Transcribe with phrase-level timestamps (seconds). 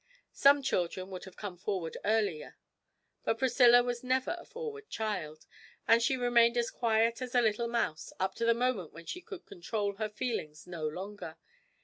[0.33, 2.57] Some children would have come forward earlier,
[3.23, 5.45] but Priscilla was never a forward child,
[5.87, 9.21] and she remained as quiet as a little mouse up to the moment when she
[9.21, 11.37] could control her feelings no longer.